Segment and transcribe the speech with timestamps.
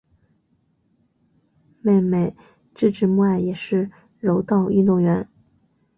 [1.83, 2.35] 妹妹
[2.73, 5.29] 志志目爱也是柔道运动员。